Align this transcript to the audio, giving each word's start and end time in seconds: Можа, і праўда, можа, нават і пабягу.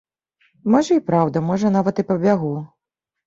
Можа, 0.75 0.95
і 0.99 1.03
праўда, 1.09 1.43
можа, 1.51 1.71
нават 1.77 2.01
і 2.05 2.05
пабягу. 2.13 2.49